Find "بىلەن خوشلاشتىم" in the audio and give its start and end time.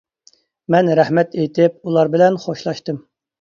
2.17-2.99